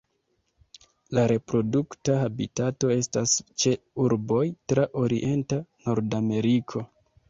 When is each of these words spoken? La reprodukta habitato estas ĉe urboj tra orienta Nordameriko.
La 1.17 1.25
reprodukta 1.31 2.17
habitato 2.23 2.91
estas 2.97 3.37
ĉe 3.65 3.77
urboj 4.09 4.43
tra 4.73 4.91
orienta 5.07 5.65
Nordameriko. 5.89 6.89